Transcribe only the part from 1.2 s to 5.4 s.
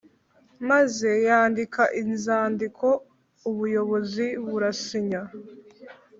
yandika inzandiko ubuyobozi burasinya.